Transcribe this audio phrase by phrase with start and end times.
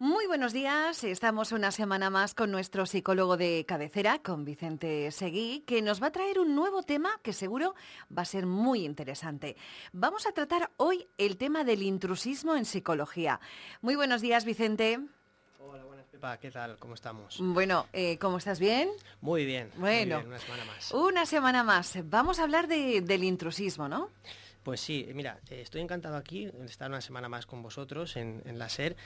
[0.00, 5.60] Muy buenos días, estamos una semana más con nuestro psicólogo de cabecera, con Vicente Seguí,
[5.68, 7.76] que nos va a traer un nuevo tema que seguro
[8.16, 9.56] va a ser muy interesante.
[9.92, 13.38] Vamos a tratar hoy el tema del intrusismo en psicología.
[13.82, 14.98] Muy buenos días, Vicente.
[15.60, 16.76] Hola, buenas, Pepa, ¿qué tal?
[16.78, 17.38] ¿Cómo estamos?
[17.38, 18.58] Bueno, eh, ¿cómo estás?
[18.58, 18.90] ¿Bien?
[19.20, 19.70] Muy bien.
[19.76, 20.92] Bueno, una semana más.
[20.92, 21.98] Una semana más.
[22.10, 24.10] Vamos a hablar del intrusismo, ¿no?
[24.64, 28.42] Pues sí, mira, eh, estoy encantado aquí de estar una semana más con vosotros en,
[28.58, 28.96] la SER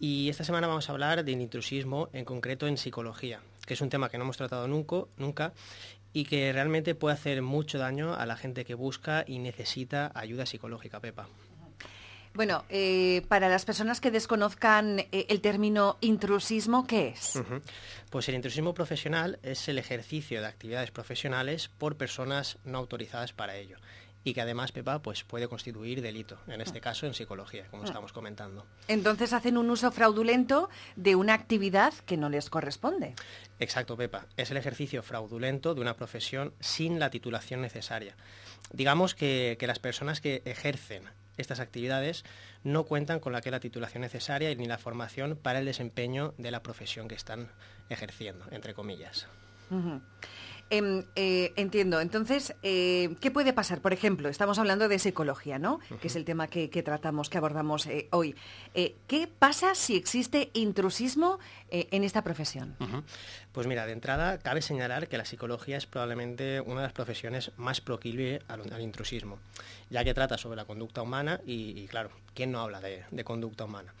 [0.00, 3.90] y esta semana vamos a hablar del intrusismo, en concreto en psicología, que es un
[3.90, 5.52] tema que no hemos tratado nunca, nunca
[6.14, 10.46] y que realmente puede hacer mucho daño a la gente que busca y necesita ayuda
[10.46, 11.28] psicológica, Pepa.
[12.32, 17.38] Bueno, eh, para las personas que desconozcan eh, el término intrusismo, ¿qué es?
[18.08, 23.56] Pues el intrusismo profesional es el ejercicio de actividades profesionales por personas no autorizadas para
[23.56, 23.76] ello
[24.24, 26.82] y que además, Pepa, pues puede constituir delito, en este mm.
[26.82, 27.86] caso en psicología, como mm.
[27.86, 28.66] estamos comentando.
[28.88, 33.14] Entonces hacen un uso fraudulento de una actividad que no les corresponde.
[33.58, 34.26] Exacto, Pepa.
[34.36, 38.16] Es el ejercicio fraudulento de una profesión sin la titulación necesaria.
[38.72, 41.04] Digamos que, las personas que ejercen
[41.36, 42.24] estas actividades
[42.62, 46.50] no cuentan con la que la titulación necesaria ni la formación para el desempeño de
[46.50, 47.48] la profesión que están
[47.88, 49.26] ejerciendo, entre comillas.
[50.74, 52.00] Eh, entiendo.
[52.00, 53.82] Entonces, eh, ¿qué puede pasar?
[53.82, 55.80] Por ejemplo, estamos hablando de psicología, ¿no?
[56.00, 58.34] Que es el tema que, tratamos, que abordamos eh, hoy.
[58.72, 61.38] ¿Qué pasa si existe intrusismo
[61.70, 62.74] en esta profesión?
[63.52, 67.52] Pues mira, de entrada cabe señalar que la psicología es probablemente una de las profesiones
[67.56, 69.38] más proclive al, intrusismo,
[69.90, 73.92] ya que trata sobre la conducta humana y, claro, ¿quién no habla de conducta humana?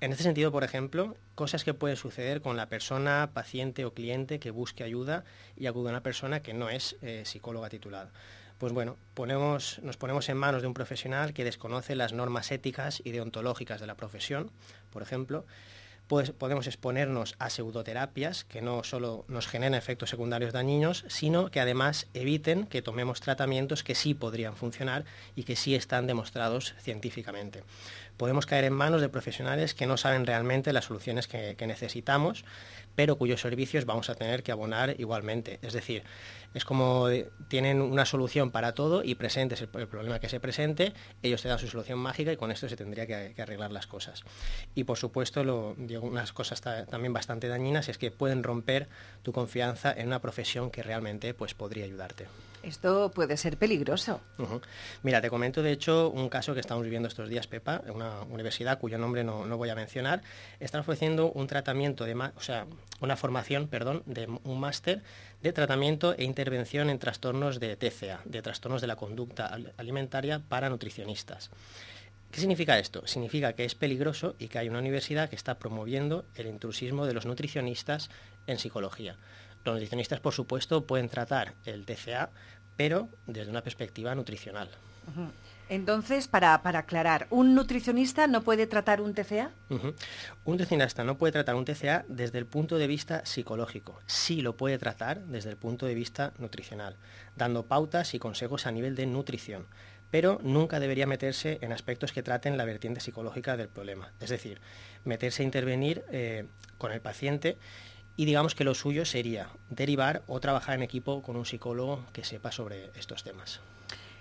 [0.00, 4.38] En este sentido, por ejemplo, cosas que pueden suceder con la persona, paciente o cliente
[4.38, 5.24] que busque ayuda
[5.56, 8.10] y acude a una persona que no es eh, psicóloga titulada.
[8.58, 13.10] Pues bueno, nos ponemos en manos de un profesional que desconoce las normas éticas y
[13.10, 14.50] deontológicas de la profesión,
[14.92, 15.44] por ejemplo,
[16.06, 21.60] pues podemos exponernos a pseudoterapias que no solo nos generan efectos secundarios dañinos, sino que
[21.60, 27.64] además eviten que tomemos tratamientos que sí podrían funcionar y que sí están demostrados científicamente.
[28.16, 32.44] Podemos caer en manos de profesionales que no saben realmente las soluciones que, que necesitamos,
[32.94, 35.58] pero cuyos servicios vamos a tener que abonar igualmente.
[35.62, 36.04] Es decir,
[36.54, 37.08] es como
[37.48, 40.92] tienen una solución para todo y presentes el, problema que se presente,
[41.22, 44.22] ellos te dan su solución mágica y con esto se tendría que, arreglar las cosas.
[44.74, 48.88] Y por supuesto, lo, digo, unas cosas también bastante dañinas es que pueden romper
[49.22, 52.26] tu confianza en una profesión que realmente pues, podría ayudarte.
[52.62, 54.22] Esto puede ser peligroso.
[55.02, 58.22] Mira, te comento de hecho un caso que estamos viviendo estos días, Pepa, en una
[58.22, 60.22] universidad cuyo nombre no, no voy a mencionar,
[60.60, 62.66] está ofreciendo un tratamiento de, o sea,
[63.00, 65.02] una formación, perdón, de un máster
[65.42, 70.70] de tratamiento e intervención en trastornos de TCA, de trastornos de la conducta alimentaria para
[70.70, 71.50] nutricionistas.
[72.34, 73.06] ¿Qué significa esto?
[73.06, 77.14] Significa que es peligroso y que hay una universidad que está promoviendo el intrusismo de
[77.14, 78.10] los nutricionistas
[78.48, 79.16] en psicología.
[79.64, 82.30] Los nutricionistas, por supuesto, pueden tratar el TCA,
[82.76, 84.68] pero desde una perspectiva nutricional.
[85.68, 89.52] Entonces, para, aclarar, ¿un nutricionista no puede tratar un TCA?
[89.70, 89.94] Un
[90.44, 94.00] nutricionista no puede tratar un TCA desde el punto de vista psicológico.
[94.06, 96.96] Sí lo puede tratar desde el punto de vista nutricional,
[97.36, 99.68] dando pautas y consejos a nivel de nutrición.
[100.14, 104.12] Pero nunca debería meterse en aspectos que traten la vertiente psicológica del problema.
[104.20, 104.60] Es decir,
[105.04, 106.44] meterse a intervenir eh,
[106.78, 107.58] con el paciente
[108.14, 112.22] y digamos que lo suyo sería derivar o trabajar en equipo con un psicólogo que
[112.22, 113.58] sepa sobre estos temas.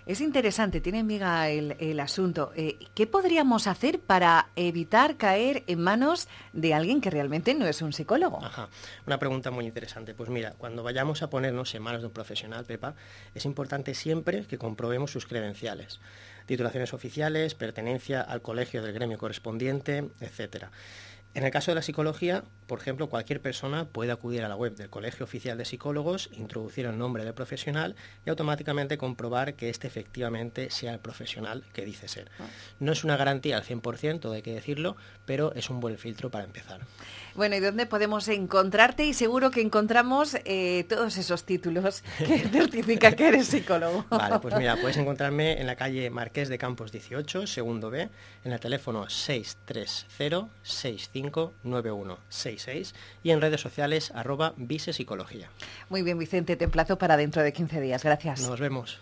[0.06, 2.52] Es interesante, tiene miga el, asunto.
[2.56, 7.82] Eh, ¿Qué podríamos hacer para evitar caer en manos de alguien que realmente no es
[7.82, 8.44] un psicólogo?
[8.44, 8.68] Ajá,
[9.08, 10.14] una pregunta muy interesante.
[10.14, 12.96] Pues mira, cuando vayamos a ponernos en manos de un profesional, Pepa,
[13.34, 16.02] es importante siempre que comprobemos sus credenciales,
[16.48, 20.72] titulaciones oficiales, pertenencia al colegio del gremio correspondiente, etcétera.
[21.36, 24.76] En el caso de la psicología, por ejemplo, cualquier persona puede acudir a la web
[24.76, 29.88] del Colegio Oficial de Psicólogos, introducir el nombre del profesional y automáticamente comprobar que éste
[29.88, 32.30] efectivamente sea el profesional que dice ser.
[32.40, 32.46] Ah.
[32.80, 34.96] No es una garantía al 100%, hay que decirlo,
[35.26, 36.82] pero es un buen filtro para empezar.
[37.34, 39.06] Bueno, ¿y dónde podemos encontrarte?
[39.06, 44.06] Y seguro que encontramos eh, todos esos títulos que certifican que eres psicólogo.
[44.12, 48.08] Vale, pues mira, puedes encontrarme en la calle Marqués de Campos 18, segundo B,
[48.44, 55.50] en el teléfono 630 659166 y en redes sociales arroba Psicología.
[55.90, 58.04] Muy bien, Vicente, te emplazo para dentro de 15 días.
[58.04, 58.48] Gracias.
[58.48, 59.00] Nos vemos.